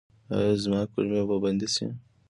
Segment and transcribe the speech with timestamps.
[0.33, 1.85] ایا زما کولمې به بندې شي؟